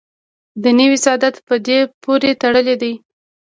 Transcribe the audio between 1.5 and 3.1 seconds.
دې پورې تړلی دی.